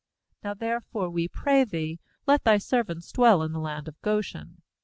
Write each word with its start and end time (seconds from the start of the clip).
Now 0.43 0.55
therefore, 0.55 1.11
we 1.11 1.27
pray 1.27 1.63
thee, 1.63 1.99
let 2.25 2.43
thy 2.43 2.57
servants 2.57 3.11
dwell 3.11 3.43
in 3.43 3.51
the 3.51 3.59
land 3.59 3.87
of 3.87 4.01
Goshen.' 4.01 4.63